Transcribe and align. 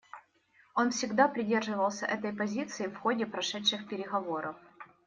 Он 0.73 0.89
всегда 0.89 1.27
придерживался 1.27 2.07
этой 2.07 2.33
позиции 2.33 2.87
в 2.87 2.95
ходе 2.97 3.27
прошедших 3.27 3.87
переговоров. 3.87 4.55